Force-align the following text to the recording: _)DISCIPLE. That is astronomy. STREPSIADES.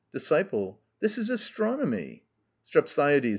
_)DISCIPLE. 0.13 0.81
That 1.01 1.15
is 1.19 1.29
astronomy. 1.29 2.23
STREPSIADES. 2.63 3.29